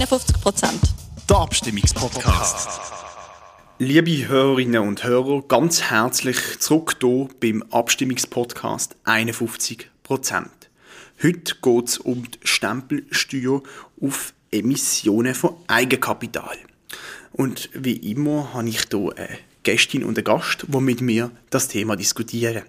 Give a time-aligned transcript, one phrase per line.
[0.00, 0.80] 51 Prozent.
[1.28, 2.80] Der Abstimmungspodcast.
[3.78, 10.70] Liebe Hörerinnen und Hörer, ganz herzlich zurück hier beim Abstimmungspodcast 51 Prozent.
[11.22, 13.62] Heute geht es um die Stempelsteuer
[14.00, 16.56] auf Emissionen von Eigenkapital.
[17.32, 21.68] Und wie immer habe ich hier eine Gästin und einen Gast, die mit mir das
[21.68, 22.62] Thema diskutieren.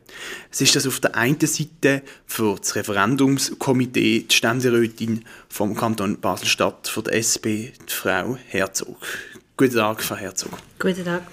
[0.51, 6.87] Es ist das auf der einen Seite für das Referendumskomitee die Ständerätin vom Kanton Basel-Stadt
[6.87, 8.97] für die SP, die Frau Herzog.
[9.57, 10.51] Guten Tag, Frau Herzog.
[10.79, 11.23] Guten Tag.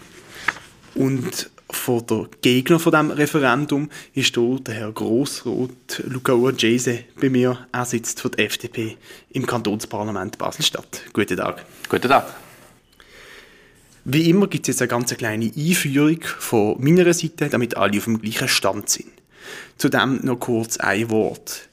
[0.95, 7.29] Und von der Gegner von dem Referendum ist hier der Herr Grossrot Luca Urgese bei
[7.29, 7.67] mir.
[7.73, 8.97] Er sitzt für die FDP
[9.31, 11.03] im Kantonsparlament Basel-Stadt.
[11.13, 11.65] Guten Tag.
[11.89, 12.48] Guten Tag.
[14.11, 18.05] Wie immer gibt es jetzt eine ganz kleine Einführung von meiner Seite, damit alle auf
[18.05, 19.13] dem gleichen Stand sind.
[19.77, 21.69] Zudem noch kurz ein Wort.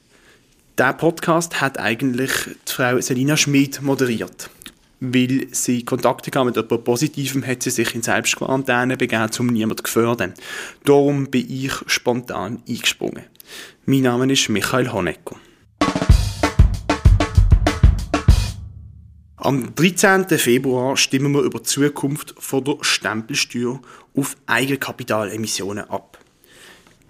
[0.76, 2.30] Der Podcast hat eigentlich
[2.68, 4.50] die Frau Selina Schmid moderiert.
[5.00, 9.78] Weil sie Kontakte hatte mit jemandem Positivem, hat sie sich in Selbstquarantäne begeben, um niemanden
[9.78, 10.34] zu gefährden.
[10.84, 13.24] Darum bin ich spontan eingesprungen.
[13.86, 15.36] Mein Name ist Michael Honecker.
[19.46, 20.26] Am 13.
[20.40, 23.80] Februar stimmen wir über die Zukunft von der Stempelsteuer
[24.16, 26.18] auf Eigenkapitalemissionen ab.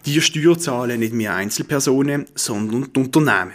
[0.05, 3.55] Die Steuer zahlen nicht mehr Einzelpersonen, sondern die Unternehmen.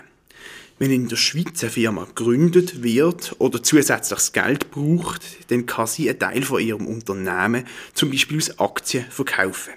[0.79, 6.09] Wenn in der Schweiz eine Firma gegründet wird oder zusätzliches Geld braucht, dann kann sie
[6.09, 9.73] einen Teil von ihrem Unternehmen zum Beispiel aus Aktien verkaufen.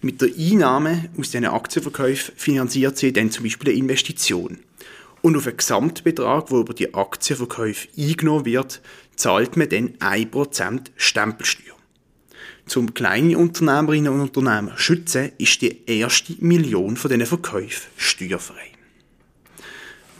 [0.00, 4.58] Mit der Einnahme aus diesen Aktienverkäufen finanziert sie dann zum Beispiel eine Investition.
[5.22, 8.82] Und auf einen Gesamtbetrag, der über die Aktienverkäufe eingenommen wird,
[9.16, 11.76] zahlt man dann 1% Stempelsteuer.
[12.66, 18.72] Zum kleine Unternehmerinnen und Unternehmer schützen, ist die erste Million von diesen Verkäufen steuerfrei.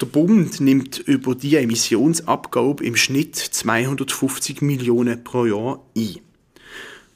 [0.00, 6.18] Der Bund nimmt über die Emissionsabgabe im Schnitt 250 Millionen pro Jahr ein.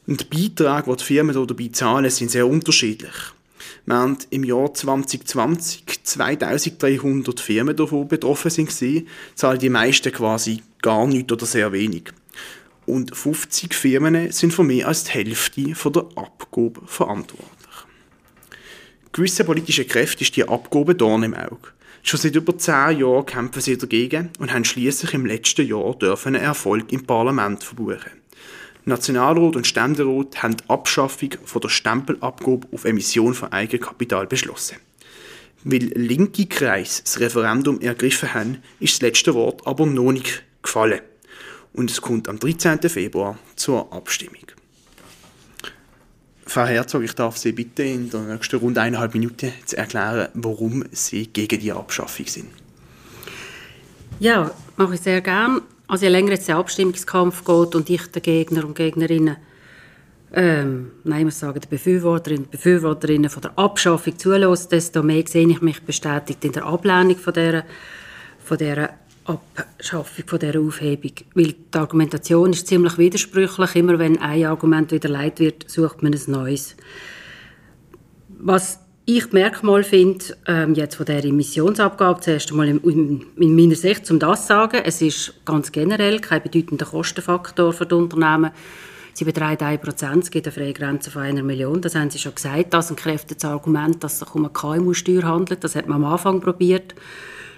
[0.07, 3.13] Und die Beiträge, die die Firmen dabei zahlen, sind sehr unterschiedlich.
[3.87, 11.33] Während im Jahr 2020 2300 Firmen davon betroffen sind, zahlen die meisten quasi gar nichts
[11.33, 12.13] oder sehr wenig.
[12.85, 17.47] Und 50 Firmen sind für mehr als die Hälfte von der Abgabe verantwortlich.
[19.13, 21.71] Gewisse politische Kräfte ist die Abgabe Dorn im Auge.
[22.03, 26.35] Schon seit über zehn Jahren kämpfen sie dagegen und haben schließlich im letzten Jahr dürfen
[26.35, 28.16] einen Erfolg im Parlament verbuchen.
[28.89, 34.77] Nationalrat und Ständerat haben die Abschaffung von der Stempelabgabe auf Emission von Eigenkapital beschlossen.
[35.65, 41.01] Weil linke Kreise das Referendum ergriffen haben, ist das letzte Wort aber noch nicht gefallen.
[41.73, 42.89] Und es kommt am 13.
[42.89, 44.47] Februar zur Abstimmung.
[46.47, 50.85] Frau Herzog, ich darf Sie bitten, in der nächsten rund eineinhalb Minuten zu erklären, warum
[50.93, 52.51] Sie gegen die Abschaffung sind.
[54.21, 55.63] Ja, mache ich sehr gern.
[55.89, 59.37] Also je länger jetzt der Abstimmungskampf geht und ich den Gegner und Gegnerinnen,
[60.33, 65.25] ähm, nein, ich muss sagen, der Befürworterinnen und Befürworterinnen von der Abschaffung zulasse, desto mehr
[65.27, 67.65] sehe ich mich bestätigt in der Ablehnung von dieser,
[68.45, 68.91] von dieser
[69.25, 71.13] Abschaffung, von dieser Aufhebung.
[71.35, 73.77] Weil die Argumentation ist ziemlich widersprüchlich.
[73.77, 76.77] Immer wenn ein Argument wieder leid wird, sucht man ein neues.
[78.29, 83.77] Was ich Merkmal finde, ähm, jetzt von der Emissionsabgabe, zuerst einmal in, in, in, meiner
[83.77, 88.51] Sicht, um das zu sagen, es ist ganz generell kein bedeutender Kostenfaktor für die Unternehmen.
[89.15, 92.35] Sie beträgt 1%, es gibt eine freie Grenze von einer Million, das haben Sie schon
[92.35, 92.75] gesagt.
[92.75, 95.63] Das ist ein kräftiges Argument, dass es sich um eine KMU-Steuer handelt.
[95.63, 96.97] Das hat man am Anfang probiert.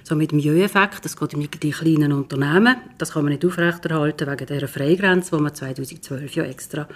[0.05, 2.77] So mit dem Jö-Effekt, das geht um die kleinen Unternehmen.
[2.99, 6.87] Das kann man nicht aufrechterhalten wegen dieser Freigrenze, die man 2012 ja extra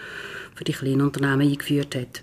[0.54, 2.22] für die kleinen Unternehmen eingeführt hat.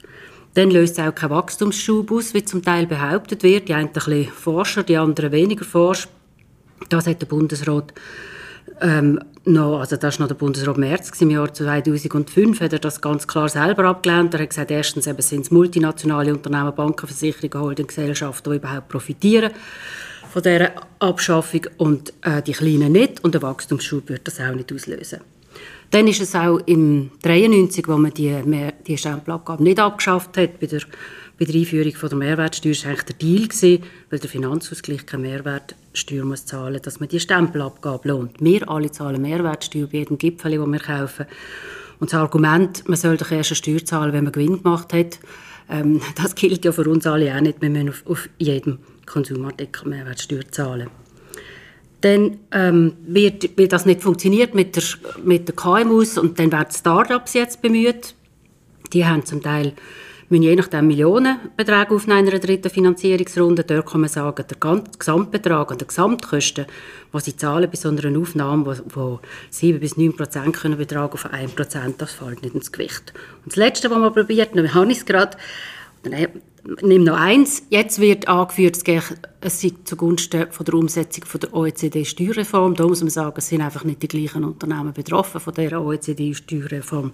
[0.55, 3.69] Dann löst es auch keinen Wachstumsschub aus, wie zum Teil behauptet wird.
[3.69, 6.07] Die einen ein bisschen forscher, die anderen weniger forsch.
[6.89, 7.93] Das hat der Bundesrat
[8.81, 13.01] ähm, noch, also das war noch der Bundesrat Merz im Jahr 2005, hat er das
[13.01, 14.33] ganz klar selber abgelehnt.
[14.33, 19.51] Er hat gesagt, erstens eben sind es multinationale Unternehmen, Banken, Versicherungen, Holdinggesellschaften, die überhaupt profitieren
[20.31, 23.23] von dieser Abschaffung und äh, die Kleinen nicht.
[23.23, 25.19] Und der Wachstumsschub wird das auch nicht auslösen.
[25.91, 28.35] Dann ist es auch im 93, wo man die,
[28.85, 30.81] die Stempelabgabe nicht abgeschafft hat, bei der,
[31.39, 35.23] bei der Einführung von der Mehrwertsteuer, war eigentlich der Deal, gewesen, weil der Finanzausgleich keine
[35.23, 38.39] Mehrwertsteuer muss zahlen dass man die Stempelabgabe lohnt.
[38.39, 41.25] Wir alle zahlen Mehrwertsteuer bei jedem Gipfel, den wir kaufen.
[41.99, 45.19] Und das Argument, man soll doch erst eine Steuer zahlen, wenn man Gewinn gemacht hat,
[45.71, 47.61] ähm, das gilt ja für uns alle auch nicht.
[47.61, 48.77] Wir müssen auf, auf jedem
[49.07, 50.89] Konsumartikel Mehrwertsteuer zahlen
[52.01, 54.83] dann ähm, wird, wird das nicht funktioniert mit der,
[55.23, 58.15] mit der KMUs und dann werden Startups jetzt bemüht.
[58.93, 59.73] Die haben zum Teil
[60.29, 63.63] müssen je nachdem Millionenbeträge in einer dritten Finanzierungsrunde.
[63.63, 66.65] Dort kann man sagen, der Gesamtbetrag und die Gesamtkosten,
[67.13, 69.17] die sie zahlen bei so einer Aufnahme, die
[69.49, 73.13] 7 bis 9 Prozent können betragen auf 1 Prozent, das fällt nicht ins Gewicht.
[73.43, 75.37] Und das Letzte, was man probiert, dann habe ich es gerade,
[76.81, 77.63] Nimm noch eins.
[77.69, 78.77] Jetzt wird angeführt,
[79.41, 82.75] es sei zugunsten von der Umsetzung von der OECD-Steuerreform.
[82.75, 87.13] Da muss man sagen, es sind einfach nicht die gleichen Unternehmen betroffen von der OECD-Steuerreform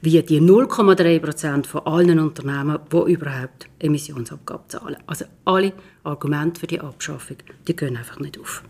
[0.00, 4.96] wie die 0,3 Prozent von allen Unternehmen, die überhaupt Emissionsabgabe zahlen.
[5.06, 5.72] Also alle
[6.04, 8.62] Argumente für die Abschaffung, die gehen einfach nicht auf.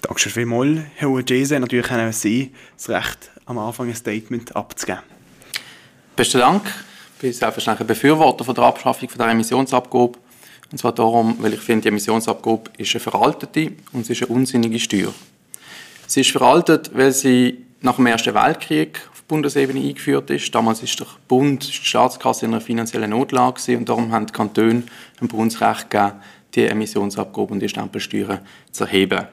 [0.00, 1.60] Danke vielmals, Herr Ujese.
[1.60, 5.02] Natürlich haben Sie das Recht, am Anfang ein Statement abzugeben.
[6.16, 6.62] Besten Dank.
[7.20, 10.18] Bin selbstverständlich ein Befürworter von der Abschaffung von der Emissionsabgabe.
[10.72, 14.32] Und zwar darum, weil ich finde, die Emissionsabgabe ist eine veraltete und sie ist eine
[14.32, 15.12] unsinnige Steuer.
[16.06, 20.54] Sie ist veraltet, weil sie nach dem Ersten Weltkrieg auf Bundesebene eingeführt ist.
[20.54, 24.84] Damals ist der Bund, die Staatskasse in einer finanziellen Notlage und darum haben die Kantone
[25.20, 26.14] ein Bundesrecht gegeben,
[26.54, 28.40] die Emissionsabgabe und die Stempelsteuern
[28.72, 29.26] zu erheben.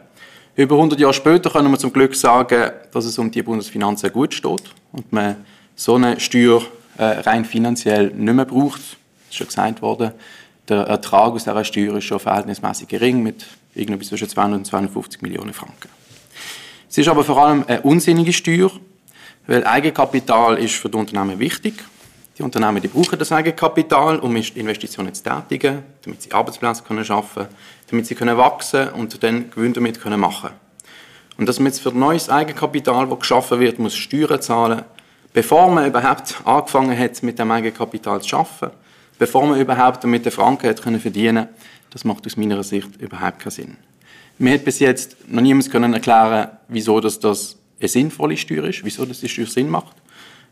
[0.58, 4.34] Über 100 Jahre später können wir zum Glück sagen, dass es um die Bundesfinanzen gut
[4.34, 5.38] steht und man
[5.76, 6.62] so eine Steuer
[6.98, 8.80] äh, rein finanziell nicht mehr braucht.
[8.80, 10.12] Das ist schon gesagt worden.
[10.68, 15.22] Der Ertrag aus dieser Steuer ist schon verhältnismäßig gering, mit irgendwie zwischen 200 und 250
[15.22, 15.90] Millionen Franken.
[16.90, 18.72] Es ist aber vor allem eine unsinnige Steuer,
[19.46, 21.76] weil Eigenkapital ist für die Unternehmen wichtig.
[22.38, 27.48] Die Unternehmen die brauchen das Eigenkapital, um Investitionen zu tätigen, damit sie Arbeitsplätze können schaffen,
[27.90, 30.52] damit sie können wachsen und dann Gewinn damit können machen.
[31.38, 34.84] Und dass man jetzt für neues Eigenkapital, das geschaffen wird, muss Steuern zahlen,
[35.38, 38.76] bevor man überhaupt angefangen hat, mit dem Eigenkapital zu arbeiten,
[39.20, 41.48] bevor man überhaupt damit den Franken hat können verdienen,
[41.92, 43.78] das macht aus meiner Sicht überhaupt keinen Sinn.
[44.40, 48.84] Mir hat bis jetzt noch niemand können erklären, wieso das, das eine sinnvolle Steuer ist,
[48.84, 49.96] wieso das die Steuer Sinn macht.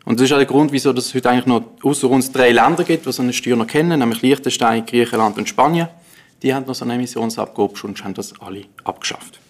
[0.04, 2.84] Und das ist auch der Grund, wieso es heute eigentlich noch außer uns drei Länder
[2.84, 5.88] gibt, die so eine Steuer noch kennen, nämlich Liechtenstein, Griechenland und Spanien.
[6.44, 9.40] Die haben noch so eine Emissionsabgabe, schon haben das alle abgeschafft.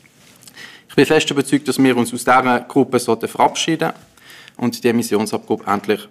[0.88, 4.15] Ich bin fest überzeugt, dass wir uns aus dieser Gruppe verabschieden sollten
[4.56, 6.08] und die Emissionsabgabe endlich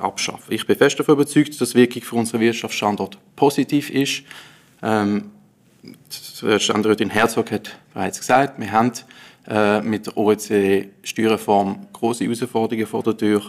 [0.00, 4.22] abschaffen Ich bin fest davon überzeugt, dass die Wirkung für unseren Wirtschaftsstandort positiv ist.
[4.82, 5.30] Ähm,
[6.58, 8.92] Standortin Herzog hat bereits gesagt, wir haben
[9.48, 13.42] äh, mit der OECD-Steuerreform große Herausforderungen vor der Tür.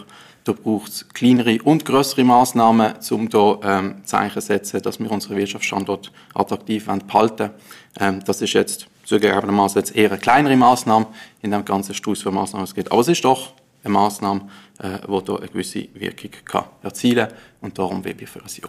[0.44, 5.10] Da braucht es kleinere und größere Maßnahmen, um hier ähm, Zeichen zu setzen, dass wir
[5.10, 7.50] unseren Wirtschaftsstandort attraktiv behalten
[7.98, 11.06] ähm, Das ist jetzt zugegebenermaßen jetzt eher eine kleinere Maßnahme
[11.42, 12.92] in dem ganzen Strauß von Maßnahmen es geht.
[12.92, 13.52] Aber es ist doch
[13.86, 14.48] eine Maßnahme,
[14.78, 17.36] äh, die hier eine gewisse Wirkung kann erzielen kann.
[17.60, 18.68] Und darum will ich für ein Ja.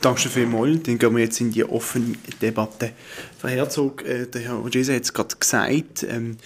[0.00, 0.82] Danke vielmals.
[0.84, 2.92] Dann gehen wir jetzt in die offene Debatte.
[3.38, 6.36] Frau Herzog, äh, der Herr Ogese hat es gerade gesagt, ähm,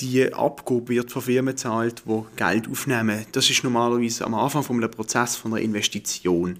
[0.00, 3.24] die Abgabe wird von Firmen gezahlt, die Geld aufnehmen.
[3.32, 6.58] Das ist normalerweise am Anfang von einem Prozess von einer Investition.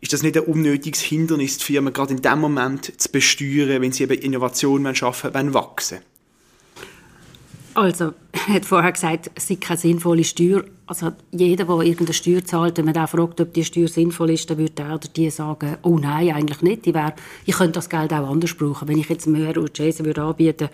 [0.00, 3.92] Ist das nicht ein unnötiges Hindernis, die Firmen gerade in dem Moment zu besteuern, wenn
[3.92, 6.00] sie eben Innovationen schaffen wollen, wachsen?
[7.74, 8.12] Also,
[8.48, 10.64] er hat vorher gesagt, es sei keine sinnvolle Steuer.
[10.86, 14.48] Also, jeder, der irgendeine Steuer zahlt, wenn man den fragt, ob die Steuer sinnvoll ist,
[14.48, 16.86] dann würde der oder die sagen, oh nein, eigentlich nicht.
[16.86, 17.14] Ich, wär,
[17.46, 18.86] ich könnte das Geld auch anders brauchen.
[18.86, 20.68] Wenn ich jetzt mehr Urgese würde anbieten,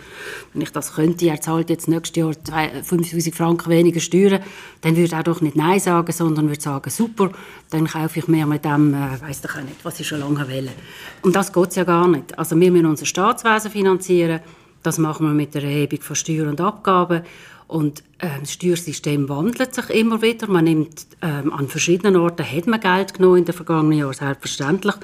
[0.52, 2.35] wenn ich das könnte, er zahlt jetzt nächstes Jahr
[2.82, 4.43] 5000 Franken weniger Steuern,
[4.81, 7.31] dann würde er doch nicht Nein sagen, sondern würde sagen, super,
[7.70, 10.47] dann kaufe ich mehr mit dem, äh, weiss doch auch nicht, was ich schon lange
[10.49, 10.69] will.
[11.23, 12.37] Und das geht ja gar nicht.
[12.37, 14.41] Also, wir müssen unser Staatswesen finanzieren
[14.82, 17.22] das machen wir mit der Erhebung von Steuern und Abgaben.
[17.66, 20.49] Und äh, das Steuersystem wandelt sich immer wieder.
[20.49, 24.94] Man nimmt, ähm, an verschiedenen Orten hat man Geld genommen in den vergangenen Jahren, selbstverständlich.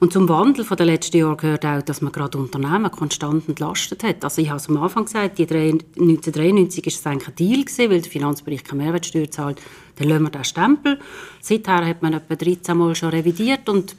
[0.00, 4.04] Und zum Wandel von den letzten Jahren gehört auch, dass man gerade Unternehmen konstant entlastet
[4.04, 4.22] hat.
[4.22, 7.90] Also ich habe es am Anfang gesagt, die 1993 war es eigentlich ein Deal, gewesen,
[7.90, 9.60] weil der Finanzbereich keine Mehrwertsteuer zahlt.
[9.96, 10.98] Dann lassen wir den Stempel.
[11.40, 13.96] Seither hat man etwa 13 Mal schon revidiert und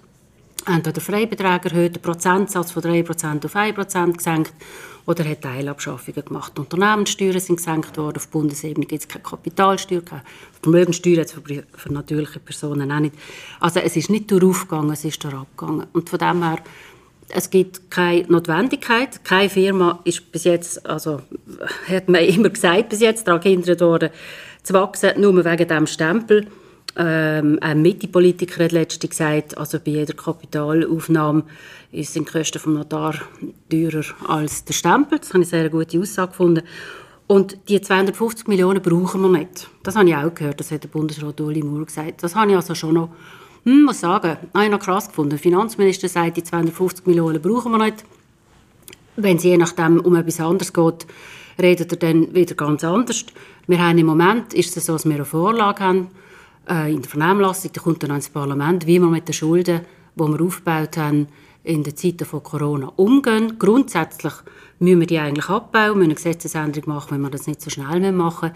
[0.67, 4.53] entweder den Freibetrag erhöht, den Prozentsatz von 3% auf 1% gesenkt
[5.05, 6.53] oder hat Teilabschaffungen gemacht.
[6.55, 10.23] Die Unternehmenssteuern sind gesenkt worden, auf Bundesebene gibt es keine Kapitalsteuer, keine
[10.61, 13.15] Vermögenssteuer jetzt für, für natürliche Personen auch nicht.
[13.59, 15.87] Also es ist nicht durchaufgegangen, es ist durchabgegangen.
[15.93, 16.59] Und von dem her,
[17.29, 19.23] es gibt keine Notwendigkeit.
[19.23, 21.21] Keine Firma ist bis jetzt, also
[21.87, 24.09] hat man immer gesagt, bis jetzt daran gehindert worden,
[24.63, 26.47] zu wachsen, nur wegen diesem Stempel.
[26.96, 31.43] Ähm, ein Mitte-Politiker hat letztens gesagt, also bei jeder Kapitalaufnahme
[31.93, 33.15] sind die Kosten vom Notar
[33.69, 35.19] teurer als der Stempel.
[35.19, 36.63] Das habe ich eine sehr gute Aussage gefunden.
[37.27, 39.69] Und die 250 Millionen brauchen wir nicht.
[39.84, 42.24] Das habe ich auch gehört, das hat der Bundesrat Uli Maurer gesagt.
[42.24, 43.10] Das habe ich also schon noch,
[43.65, 45.31] hm, muss sagen, habe ich noch krass gefunden.
[45.31, 48.03] Der Finanzminister sagt, die 250 Millionen brauchen wir nicht.
[49.15, 51.05] Wenn es je nachdem um etwas anderes geht,
[51.62, 53.25] redet er dann wieder ganz anders.
[53.67, 56.08] Wir haben im Moment, ist es so, dass wir eine Vorlage haben,
[56.69, 59.81] äh, in der Vernehmlassung, der kommt dann ins Parlament, wie wir mit den Schulden,
[60.15, 61.27] die wir aufgebaut haben,
[61.63, 63.59] in den Zeiten von Corona umgehen.
[63.59, 64.33] Grundsätzlich
[64.79, 68.11] müssen wir die eigentlich abbauen, müssen eine Gesetzesänderung machen, wenn wir das nicht so schnell
[68.11, 68.51] machen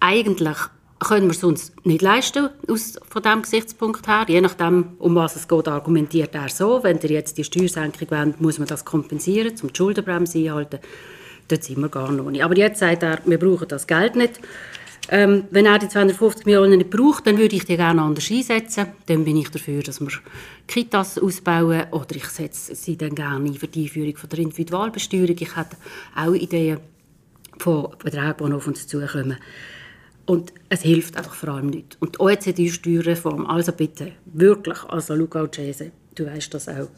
[0.00, 0.56] Eigentlich
[0.98, 4.24] können wir es uns nicht leisten, aus, von diesem Gesichtspunkt her.
[4.28, 6.82] Je nachdem, um was es geht, argumentiert er so.
[6.82, 10.78] Wenn ihr jetzt die Steuersenkung wollt, muss man das kompensieren, um die Schuldenbremse einhalten.
[11.48, 12.44] Dort sind wir gar noch nicht.
[12.44, 14.40] Aber jetzt sagt er, wir brauchen das Geld nicht.
[15.08, 18.86] Ähm, wenn er die 250 Millionen nicht braucht, dann würde ich die gerne anders einsetzen.
[19.06, 20.08] Dann bin ich dafür, dass wir
[20.68, 25.36] Kitas ausbauen oder ich setze sie dann gerne ein für die Einführung von der Individualbesteuerung.
[25.38, 25.76] Ich hätte
[26.14, 26.78] auch Ideen
[27.58, 29.38] von Beträgen, die auf uns zukommen.
[30.24, 31.96] Und es hilft einfach vor allem nicht.
[32.00, 36.88] Und die OECD-Steuerreform, also bitte, wirklich, also Luca Cese, du weißt das auch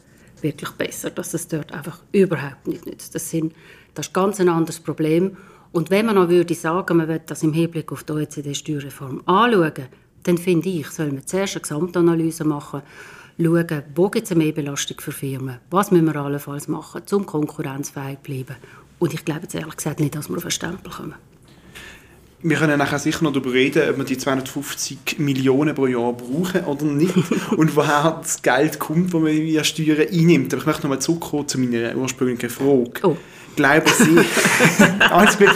[0.41, 3.15] wirklich besser, dass es dort einfach überhaupt nicht nützt.
[3.15, 3.53] Das, sind,
[3.95, 5.37] das ist ganz ein anderes Problem.
[5.75, 9.89] Und wenn man noch würde sagen, man will das im Hinblick auf die OECD-Steuerreform anschauen,
[10.23, 12.81] dann finde ich, soll man zuerst eine Gesamtanalyse machen,
[13.37, 18.19] schauen, wo gibt es eine Mehrbelastung für Firmen, was müssen wir allenfalls machen, um konkurrenzfähig
[18.19, 18.55] zu bleiben.
[18.99, 21.15] Und ich glaube jetzt ehrlich gesagt nicht, dass wir auf einen Stempel kommen.
[22.47, 26.63] Wir können nachher sicher noch darüber reden, ob wir die 250 Millionen pro Jahr brauchen
[26.65, 27.15] oder nicht
[27.57, 30.53] und woher das Geld kommt, das man via Steuern einnimmt.
[30.53, 32.91] Aber ich möchte noch mal zurückkommen zu meiner ursprünglichen Frage.
[33.01, 33.17] Oh
[33.55, 34.19] glauben Sie,
[35.09, 35.49] alles gut,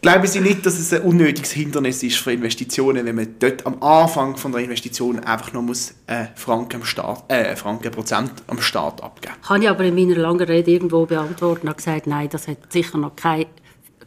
[0.00, 3.82] glauben Sie nicht, dass es ein unnötiges Hindernis ist für Investitionen, wenn man dort am
[3.82, 8.60] Anfang von der Investition einfach noch muss, äh, Franken, am Staat, äh, Franken Prozent am
[8.60, 9.50] Staat abgeben muss?
[9.50, 12.98] Habe ich aber in meiner langen Rede irgendwo beantwortet und gesagt, nein, das hat sicher
[12.98, 13.46] noch kein,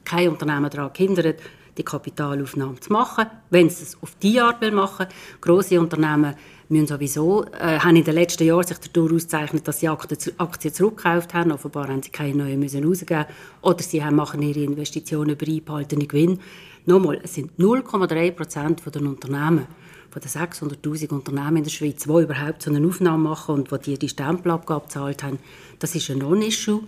[0.06, 1.42] kein Unternehmen daran gehindert,
[1.80, 3.26] die Kapitalaufnahme zu machen.
[3.50, 6.36] Wenn sie es auf diese Art machen will, grosse Unternehmen
[6.68, 11.34] müssen sowieso, äh, haben in den letzten Jahren sich dadurch ausgezeichnet, dass sie Aktien zurückgekauft
[11.34, 11.52] haben.
[11.52, 13.26] Offenbar haben sie keine neuen müssen rausgeben
[13.62, 16.40] Oder sie haben, machen ihre Investitionen über einbehaltenen Gewinn.
[16.86, 19.68] Nochmal, es sind 0,3 Prozent der Unternehmen,
[20.12, 23.98] von den 600'000 Unternehmen in der Schweiz, die überhaupt so eine Aufnahme machen und die
[23.98, 25.40] die Stempelabgabe gezahlt haben.
[25.80, 26.82] Das ist ein Non-Issue.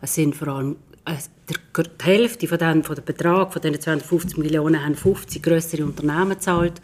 [0.00, 4.82] Es sind vor allem die Hälfte von den, von dem Betrag von diesen 250 Millionen
[4.82, 6.80] haben 50 größere Unternehmen gezahlt.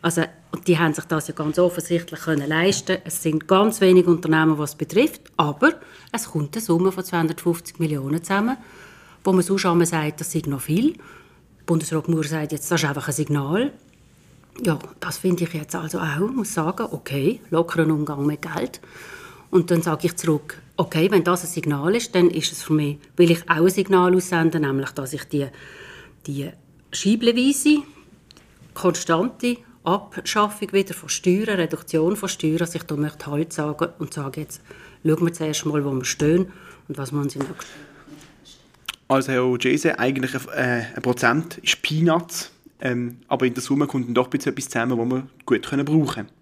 [0.00, 0.24] Also,
[0.66, 2.98] die haben sich das ja ganz offensichtlich können leisten.
[3.04, 5.74] Es sind ganz wenige Unternehmen, was es betrifft, aber
[6.12, 8.56] es kommt eine Summe von 250 Millionen zusammen,
[9.24, 10.94] wo man sonst einmal sagt, das sei noch viel.
[11.66, 13.72] Bundesrat Moore sagt jetzt, das ist einfach ein Signal.
[14.62, 18.80] Ja, das finde ich jetzt also auch, muss sagen, okay, lockeren Umgang mit Geld.
[19.50, 22.72] Und dann sage ich zurück, okay, wenn das ein Signal ist, dann ist es für
[22.72, 25.46] mich, will ich auch ein Signal aussenden, nämlich, dass ich die,
[26.26, 26.50] die
[26.92, 27.82] scheibleweise,
[28.74, 34.14] konstante Abschaffung wieder von Steuern, Reduktion von Steuern, dass ich da möchte Halt sagen und
[34.14, 34.62] sage jetzt,
[35.04, 36.52] schauen wir zuerst mal, wo wir stehen
[36.86, 37.88] und was wir uns im nächsten
[39.10, 44.06] also Herr Ojese, eigentlich ein, äh, Prozent ist Peanuts, ähm, aber in der Summe kommt
[44.06, 46.37] dann doch etwas zusammen, was wir gut können brauchen können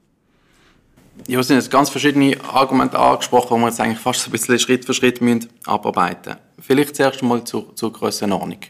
[1.26, 4.58] ja, es sind jetzt ganz verschiedene Argumente angesprochen, die wir jetzt eigentlich fast ein bisschen
[4.58, 6.36] Schritt für Schritt müssen abarbeiten.
[6.60, 8.60] Vielleicht zuerst einmal zur, zur Grössenordnung.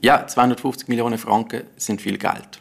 [0.00, 2.60] Ja, 250 Millionen Franken sind viel Geld.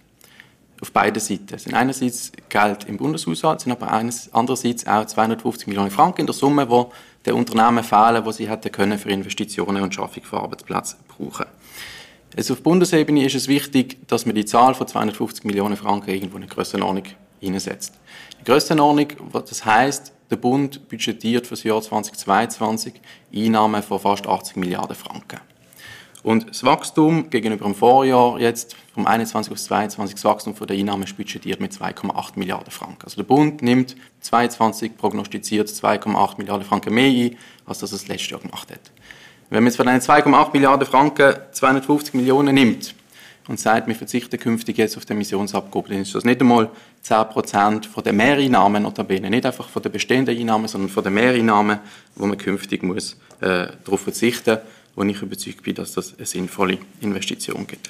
[0.81, 1.53] Auf beiden Seiten.
[1.53, 6.33] Es sind einerseits Geld im Bundeshaushalt, sind aber andererseits auch 250 Millionen Franken in der
[6.33, 6.85] Summe, die
[7.25, 11.45] den Unternehmen fehlen, die sie hätten können für Investitionen und Schaffung von Arbeitsplätzen brauchen.
[12.35, 16.37] Also auf Bundesebene ist es wichtig, dass man die Zahl von 250 Millionen Franken irgendwo
[16.37, 17.03] in eine Grössenordnung
[17.39, 17.93] hineinsetzt.
[18.39, 22.93] Die Grössenordnung, das heißt, der Bund budgetiert für das Jahr 2022
[23.33, 25.39] Einnahmen von fast 80 Milliarden Franken.
[26.21, 30.77] Und das Wachstum gegenüber dem Vorjahr jetzt vom 21 auf 22, das Wachstum von der
[30.77, 33.03] Einnahmen ist budgetiert mit 2,8 Milliarden Franken.
[33.03, 38.31] Also der Bund nimmt 22 prognostiziert 2,8 Milliarden Franken mehr ein, als das es letztes
[38.31, 38.91] Jahr gemacht hat.
[39.49, 42.93] Wenn man jetzt von den 2,8 Milliarden Franken 250 Millionen nimmt,
[43.49, 46.69] und sagt, wir verzichten künftig jetzt auf den Emissionsabgabe, dann ist das nicht einmal
[47.03, 51.79] 10% von den Mehreinnahmen, notabene, nicht einfach von den bestehenden Einnahmen, sondern von den Mehreinnahmen,
[52.15, 54.63] wo man künftig muss, äh, darauf verzichten muss,
[54.95, 57.89] wo ich überzeugt bin, dass das eine sinnvolle Investition gibt.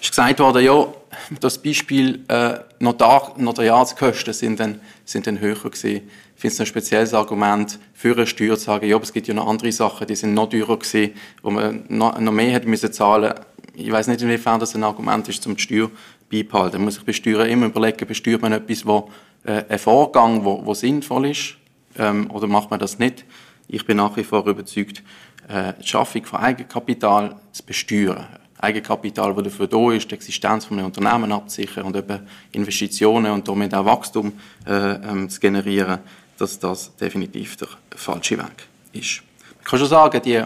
[0.00, 0.92] Es ist gesagt worden, ja,
[1.40, 6.08] das Beispiel äh, Notar, Notariatskosten sind dann, sind dann höher gewesen.
[6.34, 9.28] Ich finde es ein spezielles Argument für eine Steuer zu sagen, ja, aber es gibt
[9.28, 12.66] ja noch andere Sachen, die sind noch teurer gewesen, wo man noch, noch mehr hätte
[12.66, 13.34] müssen zahlen
[13.74, 15.90] ich weiß nicht, inwiefern das ein Argument ist, um die Steuer
[16.30, 16.76] beibehalten.
[16.76, 19.10] Man muss sich bei Steuern immer überlegen, besteuert man etwas, wo,
[19.44, 21.56] äh, ein Vorgang, wo, wo sinnvoll ist,
[21.98, 23.24] ähm, oder macht man das nicht?
[23.68, 25.02] Ich bin nach wie vor überzeugt,
[25.48, 28.26] äh, die Schaffung von Eigenkapital zu besteuern.
[28.58, 32.20] Eigenkapital, das dafür da ist, die Existenz von einem Unternehmen abzusichern und eben
[32.52, 34.32] Investitionen und damit auch Wachstum
[34.66, 36.00] äh, ähm, zu generieren,
[36.36, 39.22] dass das definitiv der falsche Weg ist.
[39.60, 40.42] Ich kann schon sagen, die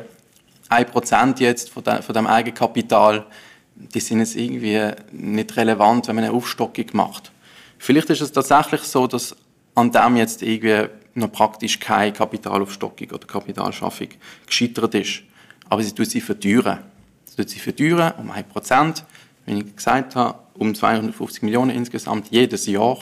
[0.71, 3.26] 1% jetzt von, de, von dem Eigenkapital,
[3.75, 7.33] die sind jetzt irgendwie nicht relevant, wenn man eine Aufstockung macht.
[7.78, 9.37] Vielleicht ist es tatsächlich so, dass
[9.75, 14.09] an dem jetzt irgendwie noch praktisch keine Kapitalaufstockung oder Kapitalschaffung
[14.47, 15.23] gescheitert ist.
[15.68, 16.78] Aber sie tut sie verteuern.
[17.25, 19.02] Sie tut sie verteuern um 1%,
[19.47, 22.99] wie ich gesagt habe, um 250 Millionen insgesamt jedes Jahr,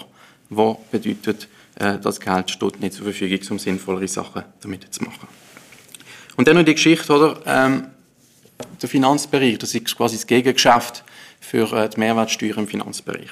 [0.49, 5.29] was bedeutet, äh, das Geld steht nicht zur Verfügung, um sinnvollere Sachen damit zu machen.
[6.37, 7.41] Und dann noch die Geschichte, oder?
[7.47, 7.87] Ähm,
[8.81, 11.05] der Finanzbereich, das ist quasi das Gegengeschäft
[11.41, 13.31] für äh, die Mehrwertsteuer im Finanzbereich.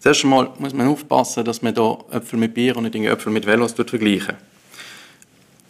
[0.00, 3.46] Zuerst einmal muss man aufpassen, dass man da Äpfel mit Bier und nicht Äpfel mit
[3.46, 4.36] Velos vergleichen.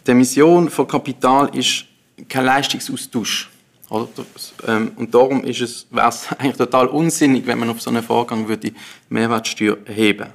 [0.05, 1.85] Die Emission von Kapital ist
[2.27, 3.49] kein Leistungsaustausch.
[3.89, 4.07] Oder?
[4.67, 8.03] Ähm, und darum ist es, wäre es eigentlich total unsinnig, wenn man auf so einen
[8.03, 8.71] Vorgang würde
[9.09, 10.27] Mehrwertsteuer erheben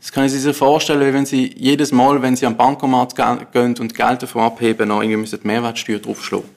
[0.00, 3.14] Das können Sie sich vorstellen, wie wenn Sie jedes Mal, wenn Sie am Bankomat
[3.52, 6.48] gehen und Geld davon abheben, noch irgendwie die Mehrwertsteuer draufschlagen.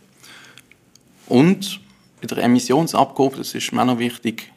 [1.27, 1.79] Und
[2.21, 4.51] bei der Emissionsabgabe, das ist mir noch wichtig,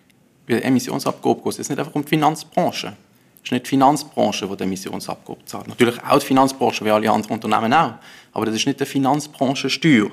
[0.46, 2.94] bei der Emissionsabgabe geht es nicht einfach um die Finanzbranche.
[3.36, 5.68] Es ist nicht die Finanzbranche, die die Emissionsabgabe zahlt.
[5.68, 7.94] Natürlich auch die Finanzbranche, wie alle anderen Unternehmen auch.
[8.32, 10.10] Aber das ist nicht die Finanzbranchensteuer.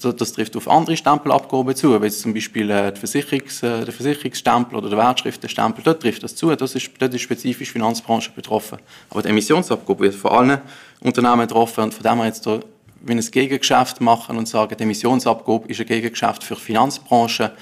[0.00, 4.88] Das trifft auf andere Stempelabgaben zu, wie zum Beispiel äh, Versicherungs-, äh, der Versicherungsstempel oder
[4.88, 5.82] der Wertschriftenstempel.
[5.82, 6.54] Dort trifft das zu.
[6.54, 8.78] Das ist, dort ist spezifisch Finanzbranche betroffen.
[9.10, 10.60] Aber die Emissionsabgabe wird von allen
[11.00, 11.84] Unternehmen betroffen.
[11.84, 12.60] Und von dem her jetzt da,
[13.00, 17.52] wenn ein Gegengeschäft machen und sagen, die Emissionsabgabe ist ein Gegengeschäft für die Finanzbranche,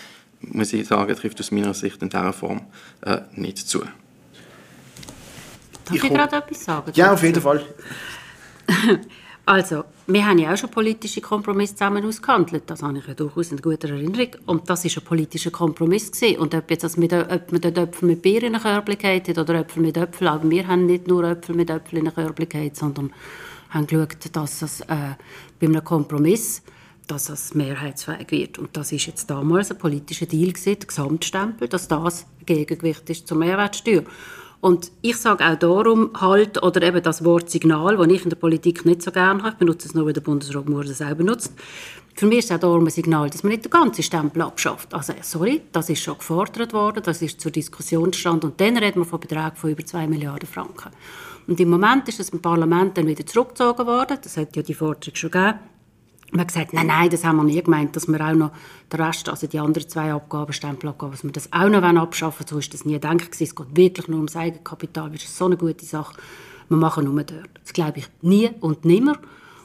[0.41, 2.61] muss ich sagen, trifft aus meiner Sicht in dieser Form
[3.01, 3.81] äh, nicht zu.
[3.81, 3.91] Darf
[5.91, 6.93] ich, ich gerade etwas sagen?
[6.95, 7.65] Ja, auf jeden Fall.
[9.47, 12.65] also, wir haben ja auch schon politische Kompromisse zusammen ausgehandelt.
[12.67, 14.29] Das habe ich ja durchaus in guter Erinnerung.
[14.45, 16.11] Und das war ein politischer Kompromiss.
[16.11, 16.39] Gewesen.
[16.39, 19.39] Und ob, jetzt das mit, ob man den Äpfel mit Bier in eine Körbchen geht
[19.39, 22.49] oder Äpfel mit Äpfel, aber wir haben nicht nur Äpfel mit Äpfel in eine Körbchen
[22.49, 23.13] geht, sondern
[23.71, 25.15] haben geschaut, dass es äh,
[25.61, 26.63] bei einem Kompromiss
[27.07, 28.59] dass es mehrheitsfähig wird.
[28.59, 33.29] Und das ist jetzt damals ein politischer Deal gewesen, der Gesamtstempel, dass das Gegengewicht ist
[33.29, 34.03] zur Mehrwertsteuer.
[34.67, 38.37] Und ich sage auch darum halt, oder eben das Wort Signal, das ich in der
[38.37, 41.15] Politik nicht so gerne habe, ich benutze es nur, weil der Bundesrat Moore das auch
[41.15, 41.53] benutzt.
[42.17, 44.93] Für mich ist es auch darum ein Signal, dass man nicht den ganzen Stempel abschafft.
[44.93, 49.03] Also, sorry, das ist schon gefordert worden, das ist zur Diskussion stand und dann reden
[49.03, 50.91] wir von Beträgen von über 2 Milliarden Franken.
[51.47, 54.75] Und im Moment ist es im Parlament dann wieder zurückgezogen worden, das hat ja die
[54.75, 55.61] Forderung schon gegeben,
[56.33, 58.51] man hat gesagt, nein, nein, das haben wir nie gemeint, dass wir auch noch
[58.93, 62.49] den Rest, also die anderen zwei Abgaben, Stempelabgaben, dass wir das auch noch abschaffen wollen.
[62.49, 65.11] So ist das nie gedacht Es geht wirklich nur ums Eigenkapital.
[65.11, 66.17] Das ist so eine gute Sache.
[66.69, 67.51] Wir machen nur dort.
[67.63, 69.17] Das glaube ich nie und nimmer.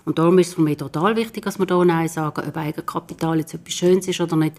[0.05, 3.39] Und darum ist es für mich total wichtig, dass wir hier Nein sagen, ob Eigenkapital
[3.39, 4.55] jetzt etwas Schönes ist oder nicht.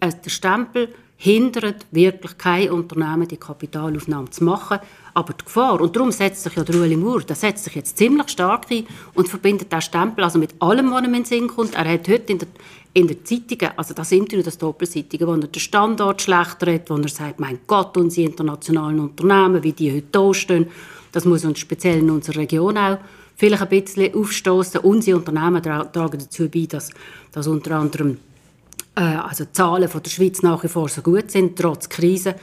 [0.00, 4.78] Äh, der Stempel hindert wirklich kein Unternehmen, die Kapitalaufnahme zu machen.
[5.18, 7.98] Aber die Gefahr, und darum setzt sich ja der Ueli Moore, der setzt sich jetzt
[7.98, 11.48] ziemlich stark ein und verbindet den Stempel also mit allem, was ihm in den Sinn
[11.48, 11.74] kommt.
[11.74, 12.48] Er hat heute in der,
[12.94, 16.94] in der Zeitung, also das Interview, das Doppelseitige, wo er den Standort schlecht redet, wo
[16.98, 20.68] er sagt, mein Gott, unsere internationalen Unternehmen, wie die heute da stehen,
[21.10, 22.98] das muss uns speziell in unserer Region auch
[23.34, 24.82] vielleicht ein bisschen aufstoßen.
[24.82, 26.90] Unsere Unternehmen tragen dazu bei, dass,
[27.32, 28.18] dass unter anderem
[28.94, 32.36] äh, also die Zahlen von der Schweiz nach wie vor so gut sind, trotz Krise.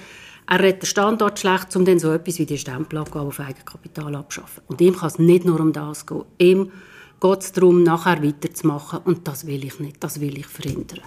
[0.47, 4.63] Er redet den Standort schlecht, um dann so etwas wie die Stempelabgabe auf Eigenkapital abzuschaffen.
[4.67, 6.23] Und ihm kann es nicht nur um das gehen.
[6.37, 6.71] Ihm
[7.19, 8.99] geht es darum, nachher weiterzumachen.
[9.05, 10.03] Und das will ich nicht.
[10.03, 11.01] Das will ich verhindern.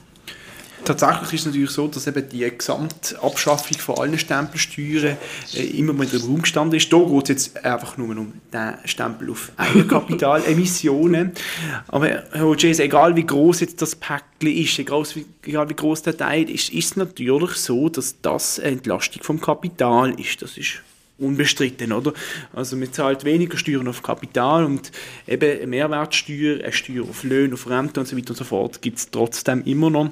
[0.84, 5.16] Tatsächlich ist es natürlich so, dass eben die Gesamtabschaffung von allen Stempelsteuern
[5.54, 6.92] äh, immer mal im Raum gestanden ist.
[6.92, 11.32] Da geht es jetzt einfach nur um den Stempel auf Eigenkapitalemissionen.
[11.88, 16.02] Aber Herr Roges, egal wie groß jetzt das Päckchen ist, egal wie, egal wie groß
[16.02, 20.40] der Teil ist, ist es natürlich so, dass das eine Entlastung vom Kapital ist.
[20.42, 20.80] Das ist
[21.18, 22.12] unbestritten, oder?
[22.54, 24.92] Also man zahlt weniger Steuern auf Kapital und
[25.26, 28.80] eben eine Mehrwertsteuer, eine Steuer auf Löhne, auf Rente und so weiter und so fort
[28.80, 30.10] gibt es trotzdem immer noch.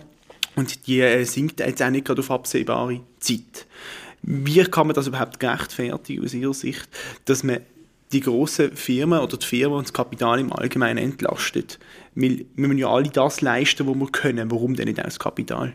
[0.56, 3.66] Und die äh, sinkt jetzt auch nicht gerade auf absehbare Zeit.
[4.22, 6.88] Wie kann man das überhaupt gerechtfertigen aus Ihrer Sicht,
[7.26, 7.60] dass man
[8.12, 11.78] die grossen Firmen oder die Firmen und das Kapital im Allgemeinen entlastet?
[12.14, 14.50] Weil wir müssen ja alle das leisten, was wir können.
[14.50, 15.74] Warum denn nicht auch das Kapital?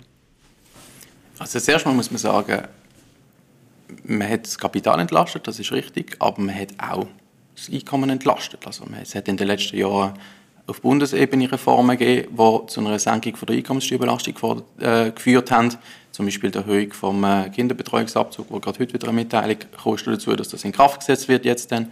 [1.37, 2.67] Also zuerst mal muss man sagen,
[4.03, 7.07] man hat das Kapital entlastet, das ist richtig, aber man hat auch
[7.55, 8.65] das Einkommen entlastet.
[8.65, 10.13] Also man hat in den letzten Jahren
[10.67, 15.69] auf Bundesebene Reformen gegeben, die zu einer Senkung von der Einkommenssteuerbelastung äh, geführt haben.
[16.11, 20.35] Zum Beispiel die Erhöhung vom äh, Kinderbetreuungsabzug, wo gerade heute wieder eine Mitteilung kostet dazu,
[20.35, 21.91] dass das in Kraft gesetzt wird jetzt dann.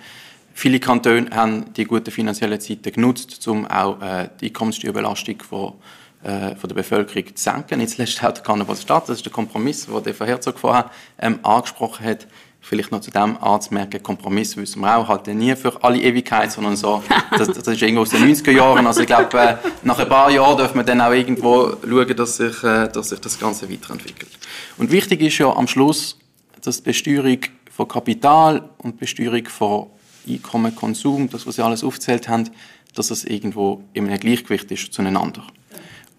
[0.54, 5.74] Viele Kantone haben die guten finanziellen Zeiten genutzt, um auch äh, die Einkommenssteuerbelastung von,
[6.24, 7.80] äh, von der Bevölkerung zu senken.
[7.80, 10.92] Jetzt lässt auch der Kanton Stadt, das ist der Kompromiss, den der Herr Herzog vorher
[11.18, 12.28] ähm, angesprochen hat,
[12.62, 16.76] Vielleicht noch zu dem anzumerken, Kompromiss wissen wir auch, halt nie für alle Ewigkeit, sondern
[16.76, 17.02] so,
[17.38, 18.86] das, das ist irgendwo aus den 90er Jahren.
[18.86, 22.38] Also ich glaube, äh, nach ein paar Jahren dürfen wir dann auch irgendwo schauen, dass
[22.38, 24.32] sich, äh, dass sich das Ganze weiterentwickelt.
[24.78, 26.18] Und wichtig ist ja am Schluss,
[26.62, 27.40] dass die Besteuerung
[27.72, 29.88] von Kapital und die Besteuerung von
[30.28, 32.50] Einkommen, Konsum, das, was Sie alles aufgezählt haben,
[32.94, 35.44] dass es irgendwo in einem Gleichgewicht ist zueinander.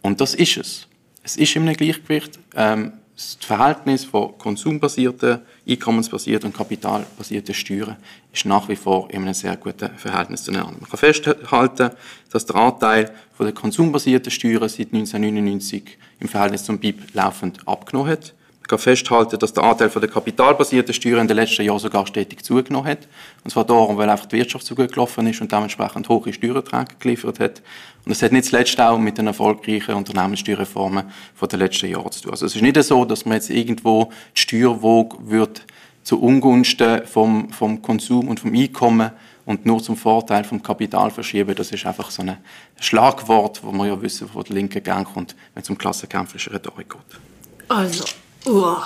[0.03, 0.89] Und das ist es.
[1.23, 2.39] Es ist in einem Gleichgewicht.
[2.57, 7.97] Ähm, das Verhältnis von konsumbasierten, einkommensbasierten und kapitalbasierten Steuern
[8.33, 10.73] ist nach wie vor in einem sehr guten Verhältnis zueinander.
[10.81, 11.91] Man kann festhalten,
[12.31, 18.13] dass der Anteil von den konsumbasierten Steuern seit 1999 im Verhältnis zum BIP laufend abgenommen
[18.13, 18.33] hat
[18.79, 23.09] festhalten, dass der Anteil der kapitalbasierten Steuern in den letzten Jahren sogar stetig zugenommen hat.
[23.45, 26.95] Und zwar darum, weil einfach die Wirtschaft so gut gelaufen ist und dementsprechend hohe Steuererträge
[26.99, 27.63] geliefert hat.
[28.05, 31.05] Und das hat nicht zuletzt auch mit den erfolgreichen Unternehmenssteuerreformen
[31.35, 32.33] von den letzten Jahren zu tun.
[32.33, 35.67] Also es ist nicht so, dass man jetzt irgendwo die Steuerwoge wird
[36.03, 39.11] zu Ungunsten vom, vom Konsum und vom Einkommen
[39.45, 41.55] und nur zum Vorteil vom Kapital verschieben.
[41.55, 42.37] Das ist einfach so ein
[42.79, 46.91] Schlagwort, wo man ja wissen, wo der linke Gang kommt, wenn es um klassenkämpferische Rhetorik
[46.91, 47.21] geht.
[47.69, 48.05] Also,
[48.47, 48.77] Uh,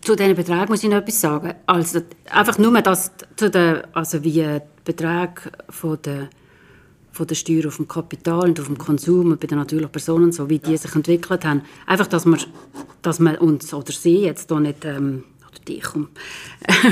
[0.00, 1.54] zu diesen Beträgen muss ich noch etwas sagen.
[1.66, 6.28] Also, einfach nur das, zu den, also wie die Beträge von der,
[7.12, 10.32] von der Steuer auf dem Kapital und auf dem Konsum und bei den natürlichen Personen,
[10.32, 11.62] so wie die sich entwickelt haben.
[11.86, 12.40] Einfach, dass man,
[13.02, 16.08] dass man uns oder sie jetzt hier nicht, ähm, oder dich, um,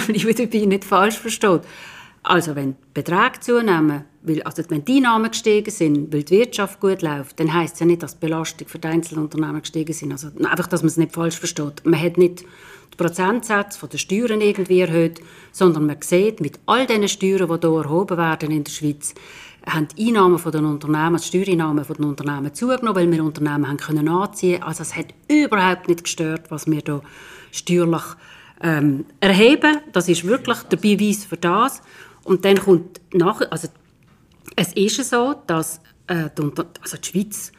[0.08, 1.62] ich dabei nicht falsch versteht.
[2.22, 6.80] Also wenn die Beträge zunehmen, weil, also wenn die Einnahmen gestiegen sind, weil die Wirtschaft
[6.80, 10.12] gut läuft, dann heisst es ja nicht, dass die Belastung für die Einzelunternehmen gestiegen sind.
[10.12, 11.85] Also einfach, dass man es nicht falsch versteht.
[11.85, 12.42] Man hat nicht
[12.92, 17.85] die Prozentsätze der Steuern irgendwie erhöht, sondern man sieht, mit all diesen Steuern, die hier
[17.85, 19.14] erhoben werden in der Schweiz,
[19.66, 23.68] haben die Einnahmen von den Unternehmen, die Steuereinnahmen von den Unternehmen zugenommen, weil wir Unternehmen
[23.68, 24.62] haben können anziehen.
[24.62, 27.02] Also es hat überhaupt nicht gestört, was wir hier
[27.52, 28.02] steuerlich
[28.61, 29.78] ähm, erheben.
[29.92, 31.82] Das ist wirklich der Beweis für das.
[32.24, 33.68] Und dann kommt nachher, also
[34.57, 36.50] es ist so, dass äh, die,
[36.81, 37.52] also die Schweiz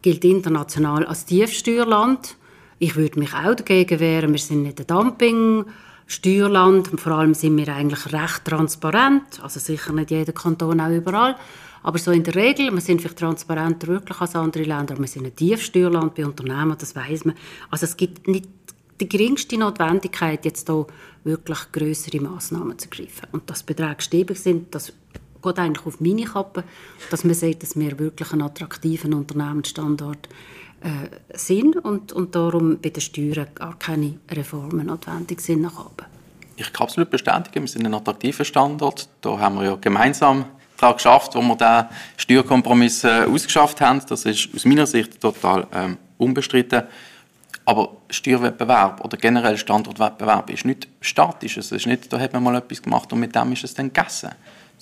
[0.00, 2.36] gilt international als Tiefsteuerland.
[2.78, 4.32] Ich würde mich auch dagegen wehren.
[4.32, 6.88] Wir sind nicht ein Dumping-Steuerland.
[7.00, 9.40] Vor allem sind wir eigentlich recht transparent.
[9.42, 11.36] Also sicher nicht jeder Kanton auch überall.
[11.84, 15.08] Aber so in der Regel, wir sind vielleicht transparenter wirklich als andere Länder, aber wir
[15.08, 17.34] sind ein Tiefsteuerland bei Unternehmen, das weiß man.
[17.70, 18.48] Also es gibt nicht
[19.00, 20.86] die geringste Notwendigkeit, jetzt hier
[21.24, 23.26] wirklich größere Massnahmen zu ergreifen.
[23.32, 24.92] Und dass Beträge gestiegen sind, das
[25.42, 26.64] geht eigentlich auf meine Kappe,
[27.10, 30.28] dass man sieht, dass wir wirklich einen attraktiven Unternehmensstandort
[30.82, 36.06] äh, sind und, und darum bei den Steuern gar keine Reformen notwendig sind nach oben.
[36.56, 39.08] Ich kann absolut bestätigen, wir sind ein attraktiver Standort.
[39.20, 40.44] Da haben wir ja gemeinsam
[40.76, 44.02] daran geschafft, wo wir den Steuerkompromiss äh, ausgeschafft haben.
[44.08, 46.82] Das ist aus meiner Sicht total ähm, unbestritten.
[47.64, 51.56] Aber Steuerwettbewerb oder generell Standortwettbewerb ist nicht statisch.
[51.56, 53.92] Es ist nicht, da hat man mal etwas gemacht und mit dem ist es dann
[53.92, 54.30] gegessen.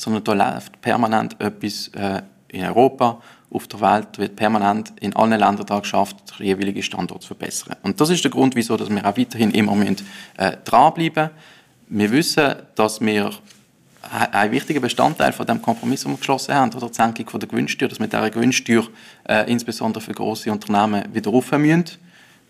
[0.00, 3.20] Sondern da läuft permanent etwas äh, in Europa,
[3.52, 7.76] auf der Welt wird permanent in allen Ländern daran geschafft, den jeweiligen Standort zu verbessern.
[7.82, 11.30] Und das ist der Grund, wieso dass wir auch weiterhin immer müssen, äh, dranbleiben
[11.88, 13.32] Wir wissen, dass wir
[14.32, 17.48] ein wichtiger Bestandteil von dem Kompromiss, den wir geschlossen haben, oder die Senkung von der
[17.48, 18.84] Gewinnsteuer, dass wir diese Gewinnsteuer
[19.28, 21.98] äh, insbesondere für große Unternehmen wieder aufhören müssen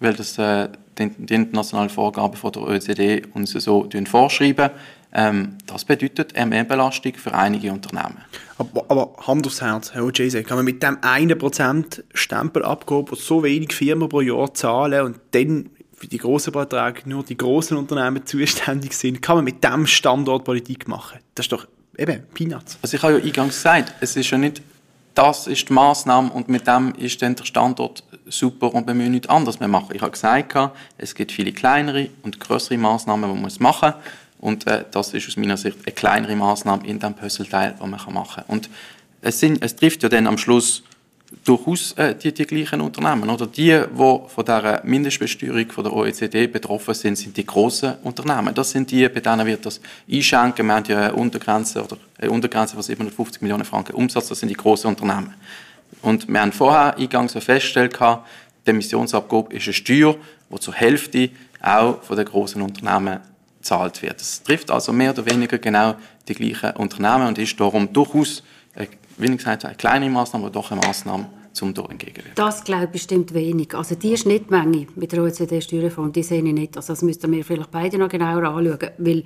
[0.00, 4.70] weil das äh, die, die internationalen Vorgaben von der OECD uns so vorschreiben.
[5.12, 8.18] Ähm, das bedeutet eine Mehrbelastung für einige Unternehmen.
[8.58, 13.72] Aber, aber Hand aufs Herz, Herr OJC, kann man mit dem 1% Stempelabgabe so wenig
[13.72, 18.94] Firmen pro Jahr zahlen und dann für die grossen Beträge nur die großen Unternehmen zuständig
[18.94, 21.18] sind, kann man mit dem Standort Politik machen?
[21.34, 21.66] Das ist doch
[21.98, 22.78] eben Peanuts.
[22.80, 24.62] Also ich habe ja eingangs gesagt, es ist ja nicht
[25.14, 29.10] das ist die Maßnahme und mit dem ist dann der Standort super und wir müssen
[29.10, 29.90] nichts anderes mehr machen.
[29.92, 30.56] Ich habe gesagt,
[30.98, 34.04] es gibt viele kleinere und größere Maßnahmen, die man machen muss
[34.40, 37.90] und äh, das ist aus meiner Sicht eine kleinere Maßnahme in dem Puzzleteil, die man
[37.90, 38.44] machen kann.
[38.48, 38.70] Und
[39.20, 40.82] es, sind, es trifft ja dann am Schluss
[41.44, 43.28] durchaus äh, die, die gleichen Unternehmen.
[43.28, 48.54] Oder die, die von der Mindestbesteuerung von der OECD betroffen sind, sind die großen Unternehmen.
[48.54, 50.66] Das sind die, bei denen wird das einschenken.
[50.66, 54.28] Wir haben ja eine Untergrenze, oder eine Untergrenze von 750 Millionen Franken Umsatz.
[54.28, 55.34] Das sind die großen Unternehmen.
[56.02, 57.98] Und wir haben vorher eingangs festgestellt,
[58.66, 60.16] die Emissionsabgabe ist eine Steuer,
[60.50, 63.20] die zur Hälfte auch von den großen Unternehmen
[63.60, 64.20] gezahlt wird.
[64.20, 65.94] Das trifft also mehr oder weniger genau
[66.28, 68.42] die gleichen Unternehmen und ist darum durchaus
[69.20, 71.26] wie ich gesagt eine kleine Maßnahme, aber doch eine Maßnahme,
[71.60, 72.32] um da entgegenwirken.
[72.34, 73.74] Das glaube ich bestimmt wenig.
[73.74, 76.76] Also die Schnittmenge mit der OECD-Steuerreform, die sehe ich nicht.
[76.76, 79.24] Also das müssten wir vielleicht beide noch genauer anschauen, weil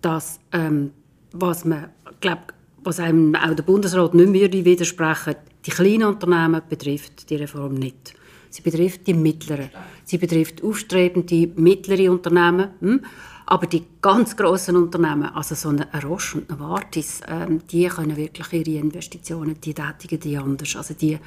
[0.00, 0.92] das, ähm,
[1.32, 2.40] was man, glaube
[2.82, 5.34] was einem auch der Bundesrat nicht mehr widersprechen
[5.66, 8.14] die kleinen Unternehmen betrifft die Reform nicht.
[8.48, 9.68] Sie betrifft die mittleren.
[10.04, 12.70] Sie betrifft aufstrebende mittlere Unternehmen.
[12.80, 13.04] Hm?
[13.50, 18.16] Aber die ganz grossen Unternehmen, also so eine Roche und eine Vartis, ähm, die können
[18.16, 20.76] wirklich ihre Investitionen, die tätigen die anders.
[20.76, 21.18] Also die,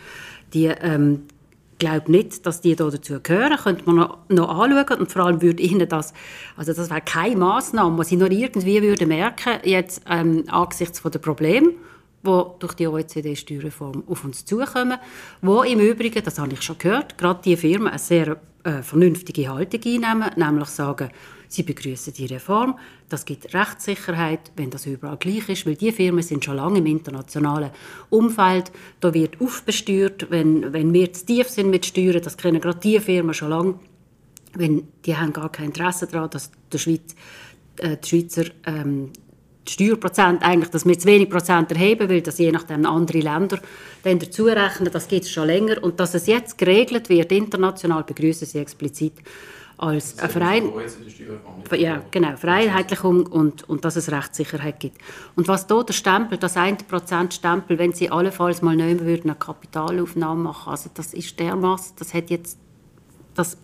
[0.54, 1.24] die ähm,
[1.80, 3.58] glaube nicht, dass die da dazu gehören.
[3.58, 6.14] Könnte man noch, noch anschauen und vor allem würde ihnen das,
[6.56, 11.20] also das wäre keine Massnahme, was sie noch irgendwie würde merken, jetzt ähm, angesichts der
[11.20, 11.72] Probleme,
[12.26, 14.98] die durch die OECD-Steuerreform auf uns zukommen,
[15.42, 19.54] wo im Übrigen, das habe ich schon gehört, gerade die Firmen eine sehr äh, vernünftige
[19.54, 21.10] Haltung einnehmen, nämlich sagen,
[21.54, 22.80] Sie begrüßen die Reform.
[23.10, 26.88] Das gibt Rechtssicherheit, wenn das überall gleich ist, weil die Firmen sind schon lange im
[26.88, 27.70] internationalen
[28.10, 28.72] Umfeld.
[29.02, 32.24] Da wird aufbesteuert, wenn, wenn wir zu tief sind mit Steuern.
[32.24, 33.76] Das kennen gerade die Firmen schon lange.
[34.56, 37.14] Wenn, die haben gar kein Interesse daran, dass der Schweiz,
[37.78, 39.12] äh, die Schweizer ähm,
[39.70, 43.60] Steuerprozent eigentlich, dass wir zu wenig Prozent erheben, weil das je nachdem andere Länder
[44.02, 45.84] dann dazu rechnen, das gibt es schon länger.
[45.84, 49.14] Und dass es jetzt geregelt wird, international, begrüßen sie explizit
[49.84, 50.72] als ein Verein,
[51.76, 54.98] ja, genau, Vereinheitlichung und, und dass es Rechtssicherheit gibt.
[55.36, 59.36] Und was da der Stempel, das 1% Stempel, wenn sie allenfalls mal nehmen würden, eine
[59.36, 62.58] Kapitalaufnahme machen, also das ist dermaßen, das hat jetzt,
[63.36, 63.58] das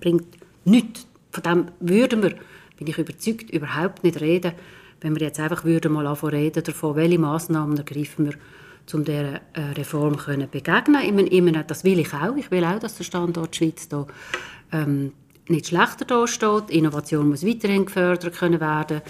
[0.00, 0.28] bringt
[0.64, 1.06] nichts.
[1.32, 2.34] Von dem würden wir,
[2.76, 4.52] bin ich überzeugt, überhaupt nicht reden,
[5.00, 8.34] wenn wir jetzt einfach würden mal anfangen reden davon, welche Massnahmen ergreifen wir,
[8.94, 11.02] um dieser äh, Reform können begegnen.
[11.30, 12.36] Ich meine, das will ich auch.
[12.36, 14.06] Ich will auch, dass der Standort Schweiz da
[14.72, 15.12] ähm,
[15.50, 16.70] nicht schlechter dasteht.
[16.70, 19.02] Innovation muss weiterhin gefördert können werden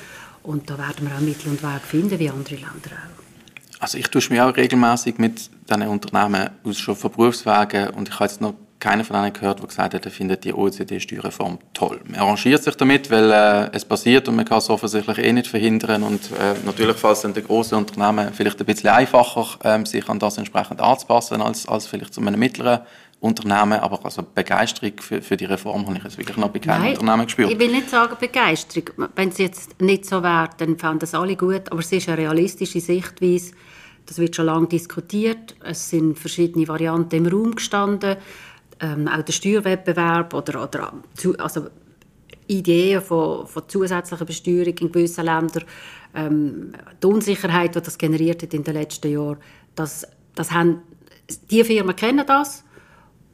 [0.42, 3.80] und da werden wir auch Mittel und Wege finden, wie andere Länder auch.
[3.80, 8.14] Also ich tue mich auch regelmäßig mit diesen Unternehmen aus schon von Berufswegen und ich
[8.14, 12.00] habe jetzt noch keiner von denen gehört, der gesagt hat, er findet die OECD-Steuerreform toll.
[12.06, 15.48] Man arrangiert sich damit, weil äh, es passiert und man kann es offensichtlich eh nicht
[15.48, 16.02] verhindern.
[16.02, 20.08] Und äh, natürlich fällt es dann den grossen Unternehmen vielleicht ein bisschen einfacher, äh, sich
[20.08, 22.80] an das entsprechend anzupassen, als, als vielleicht zu einem mittleren
[23.20, 26.82] Unternehmen, aber also Begeisterung für, für die Reform habe ich jetzt wirklich noch bei keinem
[26.82, 27.50] Nein, Unternehmen gespürt.
[27.50, 29.08] Ich will nicht sagen Begeisterung.
[29.16, 32.18] Wenn es jetzt nicht so wäre, dann fanden das alle gut, aber es ist eine
[32.18, 33.54] realistische Sichtweise.
[34.06, 35.56] Das wird schon lange diskutiert.
[35.64, 38.16] Es sind verschiedene Varianten im Raum gestanden.
[38.80, 40.92] Ähm, auch der Steuerwettbewerb oder, oder
[41.38, 41.66] also
[42.46, 45.64] Ideen von, von zusätzlicher Besteuerung in gewissen Ländern.
[46.14, 49.38] Ähm, die Unsicherheit, die das generiert hat in den letzten Jahren,
[49.74, 50.82] das, das haben,
[51.50, 52.64] die Firmen kennen das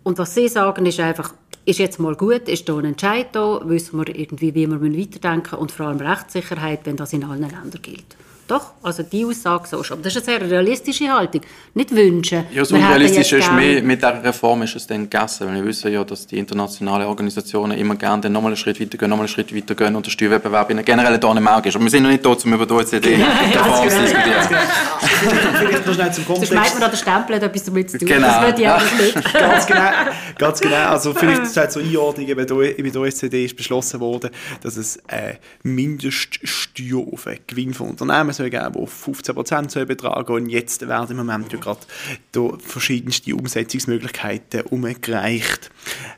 [0.05, 3.61] und was sie sagen, ist einfach, ist jetzt mal gut, ist da ein Entscheid da,
[3.65, 7.71] wissen wir irgendwie, wie wir weiterdenken und vor allem Rechtssicherheit, wenn das in allen Ländern
[7.83, 8.17] gilt.
[8.47, 10.03] Doch, also die Aussage so schon.
[10.03, 11.41] Das ist eine sehr realistische Haltung.
[11.73, 12.45] Nicht wünschen.
[12.53, 15.47] Ja, so realistisch ist mehr, mit dieser Reform ist es dann gegessen.
[15.47, 19.09] Weil wir wissen ja, dass die internationalen Organisationen immer gerne nochmal einen Schritt weiter gehen,
[19.09, 21.77] nochmal einen Schritt weiter gehen und der Steuerwettbewerb in generell da im Auge ist.
[21.77, 24.59] Aber wir sind noch nicht da, um über die OECD-Reform zu diskutieren.
[25.59, 26.53] Vielleicht noch schnell zum Kontext.
[26.53, 28.09] Sonst meint man an den Stempel etwas damit zu tun.
[28.09, 28.27] Genau.
[28.27, 29.33] Das würde ich auch nicht.
[29.33, 29.91] ganz genau.
[30.37, 30.89] Ganz genau.
[30.89, 34.31] Also vielleicht zur Einordnung, bei der OECD ist beschlossen worden,
[34.63, 40.33] dass es eine Mindeststeuer auf den Gewinn von Unternehmen soll geben, die 15% soll betragen
[40.33, 41.81] und jetzt werden im Moment ja gerade
[42.59, 45.71] verschiedenste Umsetzungsmöglichkeiten umgereicht.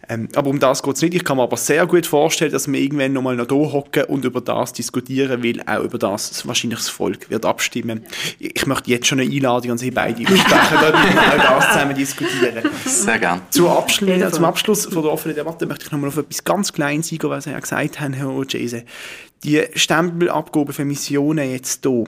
[0.08, 1.14] Ähm, aber um das geht es nicht.
[1.14, 4.24] Ich kann mir aber sehr gut vorstellen, dass wir irgendwann nochmal noch hier hocken und
[4.24, 8.04] über das diskutieren, weil auch über das wahrscheinlich das Volk wird abstimmen.
[8.38, 11.94] Ich möchte jetzt schon eine Einladung an Sie beide aussprechen, damit wir auch das zusammen
[11.96, 12.70] diskutieren.
[12.84, 13.42] Sehr gerne.
[13.50, 17.10] Zum Abschluss, zum Abschluss von der offenen Debatte möchte ich nochmal auf etwas ganz Kleines
[17.12, 18.82] eingehen, was Sie ja gesagt haben, Herr O'Jason.
[19.44, 22.05] Die Stempelabgabe für Missionen jetzt hier,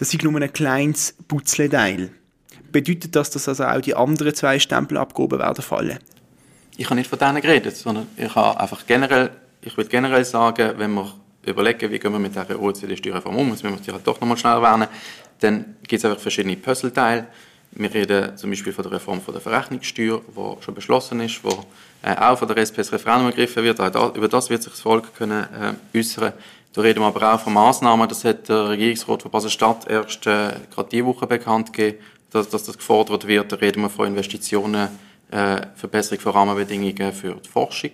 [0.00, 2.10] das ist nur ein kleines Putzleteil.
[2.72, 5.98] Bedeutet das, dass also auch die anderen zwei Stempelabgaben werden fallen?
[6.78, 10.72] Ich habe nicht von denen geredet, sondern ich habe einfach generell, ich würde generell sagen,
[10.78, 11.12] wenn wir
[11.44, 14.88] überlegen, wie gehen wir mit dieser OECD-Steuerreform um, müssen wir halt doch nochmal schnell erwähnen,
[15.40, 17.26] dann gibt es einfach verschiedene Puzzleteile.
[17.72, 22.08] Wir reden zum Beispiel von der Reform von der Verrechnungssteuer, die schon beschlossen ist, die
[22.08, 23.78] äh, auch von der SPS Referendum ergriffen wird.
[23.78, 25.46] Auch über das wird sich das Volk können,
[25.92, 26.32] äh, äußern
[26.72, 28.08] da reden wir aber auch von Massnahmen.
[28.08, 31.98] Das hat der Regierungsrat von Basel-Stadt erst äh, gerade diese Woche bekannt gegeben,
[32.30, 33.50] dass, dass, das gefordert wird.
[33.50, 34.88] Da reden wir von Investitionen,
[35.30, 37.92] äh, Verbesserung von Rahmenbedingungen für die Forschung.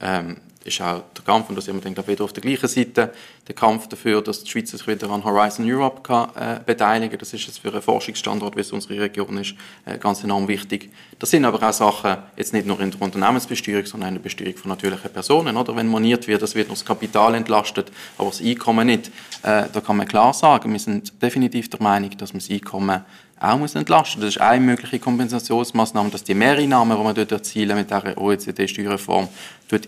[0.00, 3.12] Ähm, ist auch der Kampf, und da sind wir dann wieder auf der gleichen Seite,
[3.46, 7.18] der Kampf dafür, dass die Schweiz sich wieder an Horizon Europe kann, äh, beteiligen.
[7.18, 10.90] Das ist jetzt für einen Forschungsstandort, wie es unsere Region ist, äh, ganz enorm wichtig.
[11.18, 14.56] Das sind aber auch Sachen, jetzt nicht nur in der Unternehmensbesteuerung, sondern in der Besteuerung
[14.56, 15.56] von natürlichen Personen.
[15.56, 15.76] Oder?
[15.76, 19.08] Wenn moniert wird, das wird nur das Kapital entlastet, aber das Einkommen nicht.
[19.42, 23.04] Äh, da kann man klar sagen, wir sind definitiv der Meinung, dass man das Einkommen
[23.38, 27.76] auch muss entlasten Das ist eine mögliche Kompensationsmaßnahme, dass die Mehreinnahmen, die man dort erzielen
[27.76, 29.28] mit der OECD-Steuerreform,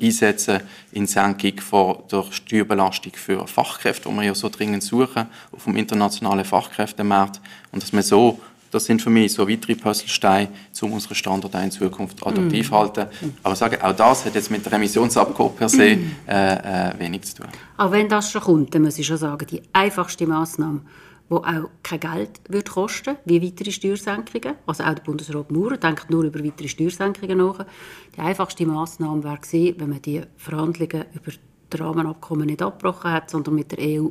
[0.03, 0.61] einsetzen
[0.93, 5.77] in Senkung von der Steuerbelastung für Fachkräfte, die wir ja so dringend suchen, auf dem
[5.77, 7.41] internationalen Fachkräftemarkt.
[7.73, 8.39] Und dass wir so
[8.71, 10.49] das sind für mich so weitere Puzzlesteine,
[10.83, 12.77] um unseren Standort in Zukunft adaptiv zu mm.
[12.77, 13.07] halten.
[13.43, 16.17] Aber sagen, auch das hat jetzt mit der Emissionsabgabe per se mm.
[16.27, 17.47] äh, äh, wenig zu tun.
[17.77, 20.83] Auch wenn das schon kommt, dann muss ich schon sagen, die einfachste Massnahme,
[21.31, 24.55] die auch kein Geld wird kosten wie weitere Steuersenkungen.
[24.67, 27.67] Also auch der Bundesrat Maurer denkt nur über weitere Steuersenkungen nach.
[28.17, 31.33] Die einfachste Massnahme wäre gewesen, wenn man die Verhandlungen über
[31.71, 34.09] das Rahmenabkommen nicht abgebrochen hat, sondern mit der EU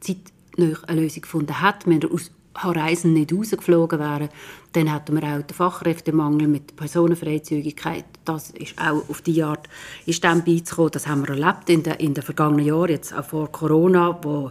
[0.00, 1.86] zeitnah eine Lösung gefunden hat.
[1.86, 4.28] Wir aus Reisen nicht rausgeflogen wären,
[4.72, 8.04] dann hätten wir auch den Fachkräftemangel mit der Personenfreizügigkeit.
[8.24, 9.68] Das ist auch auf die Art
[10.06, 10.90] ist dann beizukommen.
[10.90, 14.50] Das haben wir erlebt in den, in den vergangenen Jahren, jetzt auch vor Corona, wo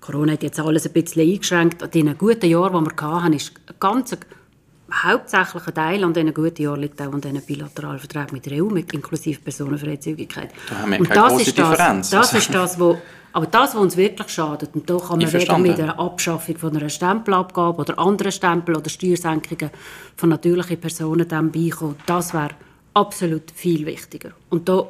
[0.00, 1.82] Corona hat jetzt alles ein bisschen eingeschränkt.
[1.94, 4.16] In den guten Jahren, die wir hatten, ist ein ganz
[4.90, 8.68] hauptsächlicher Teil an diesen guten Jahren liegt auch an diesen bilateralen Verträgen mit der EU,
[8.68, 10.50] mit inklusive Personenfreizügigkeit.
[10.68, 12.10] Da und das ist das, Differenz.
[12.10, 12.98] Das ist das, wo
[13.32, 16.76] aber das, was uns wirklich schadet, und da kann man weder mit der Abschaffung von
[16.76, 19.70] einer Stempelabgabe oder anderen Stempel oder Steuersenkungen
[20.16, 22.50] von natürlichen Personen dann beikommen, das wäre
[22.94, 24.30] absolut viel wichtiger.
[24.48, 24.88] Und da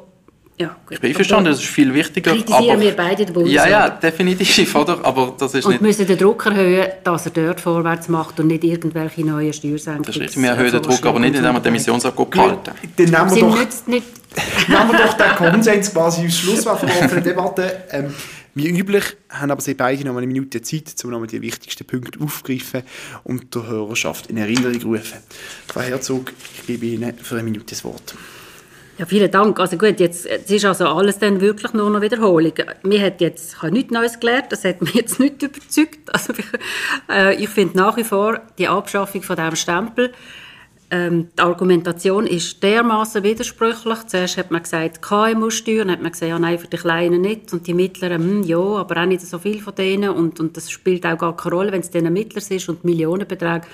[0.61, 0.95] ja, gut.
[0.95, 2.31] Ich bin verstanden, das ist viel wichtiger.
[2.31, 3.69] Kritisieren aber, wir beide den Bundesrat.
[3.69, 4.99] Ja, ja, definitiv, oder?
[5.03, 5.81] Aber das ist und nicht...
[5.81, 10.03] müssen den Druck erhöhen, dass er dort vorwärts macht und nicht irgendwelche neuen Steuersenkungen.
[10.03, 12.71] Das ist richtig, wir erhöhen den Druck, aber nicht, indem wir die Emissionsabgabe halten.
[12.97, 13.87] Dann nehmen wir, doch, nicht...
[14.67, 17.83] nehmen wir doch den Konsens quasi als Schlusswort der offenen Debatte.
[17.91, 18.13] Ähm,
[18.55, 22.19] wie üblich haben aber Sie beide noch eine Minute Zeit, um noch die wichtigsten Punkte
[22.19, 22.83] aufzugreifen
[23.23, 25.19] und der Hörerschaft in Erinnerung zu rufen.
[25.67, 28.15] Frau Herzog, ich gebe Ihnen für eine Minute das Wort.
[28.99, 29.57] Ja, vielen Dank.
[29.61, 32.51] Also gut, jetzt, jetzt ist also alles dann wirklich nur noch Wiederholung.
[32.83, 36.13] Mir hat jetzt, ich habe nichts Neues gelernt, das hat mich jetzt nicht überzeugt.
[36.13, 36.45] Also ich,
[37.09, 40.11] äh, ich finde nach wie vor die Abschaffung von diesem Stempel,
[40.91, 43.99] ähm, die Argumentation ist dermaßen widersprüchlich.
[44.07, 47.53] Zuerst hat man gesagt, KMU-Steuer, dann hat man gesagt, ja nein, für die Kleinen nicht
[47.53, 50.69] und die Mittleren, hm, ja, aber auch nicht so viel von denen und, und das
[50.69, 53.65] spielt auch gar keine Rolle, wenn es denen Mittlers ist und Millionenbeträge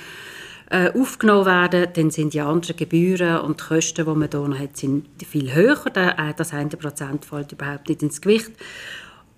[0.69, 4.59] äh, aufgenommen werden, dann sind die anderen Gebühren und die Kosten, die man hier noch
[4.59, 5.85] hat, sind viel höher.
[5.95, 8.51] Äh, das eine Prozent fällt überhaupt nicht ins Gewicht.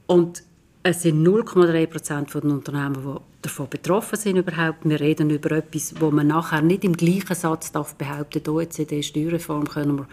[0.05, 0.43] Und
[0.83, 4.79] es sind 0,3 Prozent der Unternehmen, die davon betroffen sind überhaupt.
[4.83, 9.67] Wir reden über etwas, wo man nachher nicht im gleichen Satz darf behaupten, die OECD-Steuerreform
[9.67, 10.07] können wir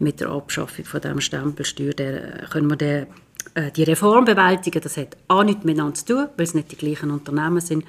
[0.00, 3.06] mit der Abschaffung von dem Stempelsteuer, der, können wir den,
[3.54, 4.82] äh, die Reform bewältigen.
[4.82, 7.84] Das hat auch nichts miteinander zu tun, weil es nicht die gleichen Unternehmen sind,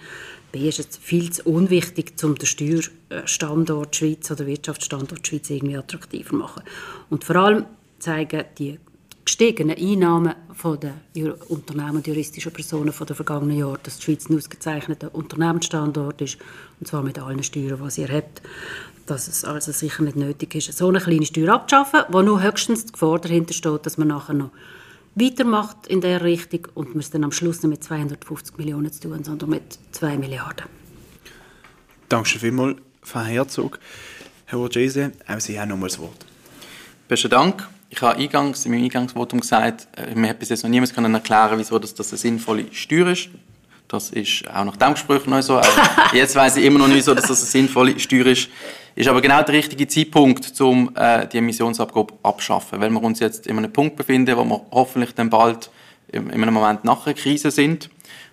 [0.51, 6.29] B ist es viel zu unwichtig, um den Steuerstandort Schweiz oder Wirtschaftsstandort Schweiz irgendwie attraktiver
[6.29, 6.63] zu machen.
[7.09, 7.65] Und vor allem
[7.99, 8.79] zeigen die
[9.25, 14.27] gestiegenen Einnahmen von den Unternehmen und juristischen Personen von den vergangenen Jahren, dass die Schweiz
[14.27, 16.37] ein ausgezeichneter Unternehmensstandort ist,
[16.79, 18.41] und zwar mit allen Steuern, die sie erhebt.
[19.05, 22.85] Dass es also sicher nicht nötig ist, so eine kleine Steuer abzuschaffen, wo nur höchstens
[22.85, 24.51] die Gefahr dahinter steht, dass man nachher noch
[25.15, 29.01] weitermacht in der Richtung und wir es dann am Schluss nicht mit 250 Millionen zu
[29.01, 30.65] tun, sondern mit 2 Milliarden.
[32.07, 33.79] Danke vielmals, Frau Herzog.
[34.45, 36.25] Herr Orgese, auch Sie haben nochmal das Wort.
[37.07, 37.67] Besten Dank.
[37.91, 41.57] Ich habe eingangs, in meinem Eingangsvotum gesagt, äh, mir hat bis jetzt noch niemand erklären
[41.57, 43.29] wieso das, das eine sinnvolle Steuer ist.
[43.87, 45.59] Das ist auch nach dem Gespräch noch so.
[46.13, 48.49] jetzt weiß ich immer noch nicht so, dass das eine sinnvolle Steuer ist.
[48.99, 53.47] Ist aber genau der richtige Zeitpunkt, um äh, die Emissionsabgabe abschaffen, weil wir uns jetzt
[53.47, 55.69] in einem Punkt befinden, wo wir hoffentlich dann bald
[56.11, 57.89] in einem Moment nach einer Krise sind.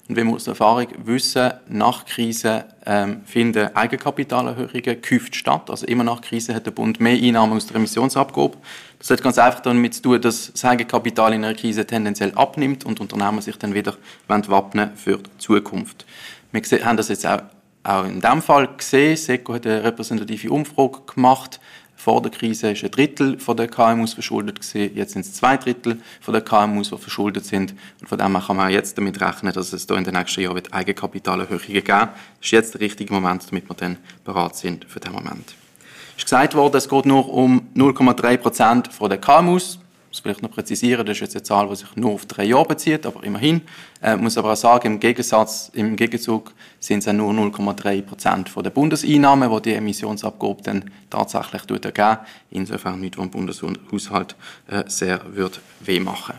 [0.09, 5.71] Und wie wir aus Erfahrung wissen, nach Krise ähm, finden Eigenkapitalerhöhungen gehäuft statt.
[5.71, 8.57] Also immer nach Krise hat der Bund mehr Einnahmen aus der Emissionsabgabe.
[8.99, 12.85] Das hat ganz einfach damit zu tun, dass das Eigenkapital in einer Krise tendenziell abnimmt
[12.85, 16.07] und Unternehmen sich dann wieder wappnen für die Zukunft.
[16.51, 17.43] Wir haben das jetzt auch
[17.87, 19.17] auch in diesem Fall gesehen.
[19.17, 21.61] SECO hat eine repräsentative Umfrage gemacht.
[21.95, 24.61] Vor der Krise ist ein Drittel der KMUs verschuldet.
[24.75, 27.75] Jetzt sind es zwei Drittel der KMUs, die verschuldet sind.
[28.01, 30.43] Und von dem her kann man jetzt damit rechnen, dass es da in den nächsten
[30.43, 32.09] Jahren Eigenkapitalerhöhungen geben wird.
[32.09, 32.11] Das
[32.43, 35.55] ist jetzt der richtige Moment, damit wir dann bereit sind für den Moment.
[36.17, 39.79] Es ist gesagt worden, es geht nur um 0,3 Prozent der KMUs
[40.17, 42.65] muss vielleicht noch präzisieren, das ist jetzt eine Zahl, die sich nur auf drei Jahre
[42.65, 43.61] bezieht, aber immerhin.
[44.03, 48.71] Äh, muss aber auch sagen, im Gegensatz, im Gegenzug sind es nur 0,3 Prozent der
[48.71, 52.19] Bundeseinnahmen, die die Emissionsabgabe dann tatsächlich ergeben.
[52.51, 54.37] Insofern nicht, wo dem Bundeshaushalt
[54.69, 56.37] äh, sehr wird weh machen.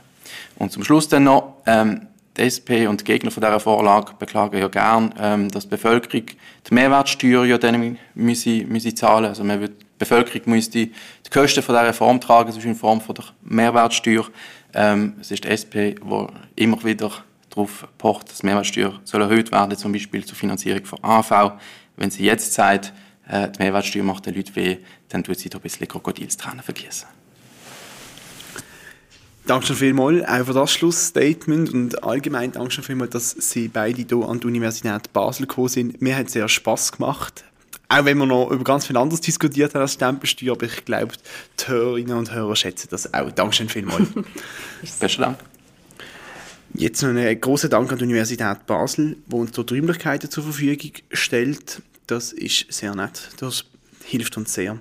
[0.55, 4.59] Und zum Schluss dann noch, ähm, die SP und die Gegner von dieser Vorlage beklagen
[4.59, 6.25] ja gern, ähm, dass die Bevölkerung
[6.69, 9.25] die Mehrwertsteuer ja dann müsse, müsse zahlen.
[9.25, 10.91] Also man wird Bevölkerung muss die,
[11.31, 14.25] Kosten von dieser Reform tragen, das ist in Form von der Mehrwertsteuer.
[14.73, 17.11] Ähm, es ist die SP, die immer wieder
[17.49, 21.53] darauf pocht, dass die Mehrwertsteuer soll erhöht werden, zum Beispiel zur Finanzierung von AV.
[21.95, 22.93] Wenn sie jetzt sagt,
[23.27, 24.77] äh, die Mehrwertsteuer macht den Leuten weh,
[25.09, 27.07] dann tut sie da ein bisschen Krokodilstränen vergießen.
[29.47, 34.01] Danke schon vielmals auch für das Schlussstatement und allgemein danke schon vielmals, dass Sie beide
[34.01, 36.01] hier an die Universität Basel gekommen sind.
[36.01, 37.45] Mir hat es sehr Spass gemacht.
[37.89, 41.13] Auch wenn wir noch über ganz viel anderes diskutiert haben als Stempelsteuer, aber ich glaube,
[41.59, 43.31] die Hörerinnen und Hörer schätzen das auch.
[43.31, 44.09] Dankeschön vielmals.
[44.99, 45.39] Besten Dank.
[46.73, 50.91] Jetzt noch einen großen Dank an die Universität Basel, die uns dort Räumlichkeiten zur Verfügung
[51.11, 51.81] stellt.
[52.07, 53.29] Das ist sehr nett.
[53.37, 53.65] Das
[54.03, 54.79] hilft uns sehr.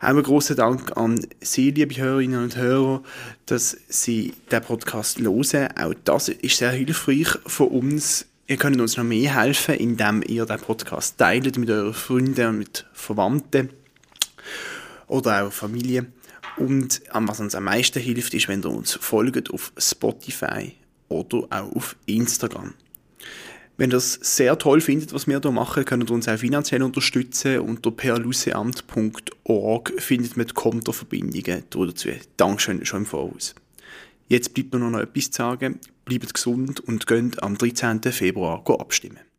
[0.00, 3.02] Auch einen großen Dank an Sie, liebe Hörerinnen und Hörer,
[3.46, 5.68] dass Sie den Podcast hören.
[5.76, 8.26] Auch das ist sehr hilfreich für uns.
[8.50, 12.58] Ihr könnt uns noch mehr helfen, indem ihr den Podcast teilt mit euren Freunden und
[12.58, 13.70] mit Verwandten
[15.06, 16.06] oder auch Familie.
[16.56, 20.72] Und was uns am meisten hilft, ist, wenn ihr uns folgt auf Spotify
[21.08, 22.74] oder auch auf Instagram.
[23.76, 26.82] Wenn ihr es sehr toll findet, was wir hier machen, könnt ihr uns auch finanziell
[26.82, 27.60] unterstützen.
[27.60, 32.08] Unter perlusseamt.org findet man die Kontoverbindungen dazu.
[32.36, 33.54] Dankeschön schon im Voraus.
[34.30, 35.80] Jetzt bleibt mir noch etwas zu sagen.
[36.04, 38.00] Bleibt gesund und geht am 13.
[38.12, 39.29] Februar abstimmen.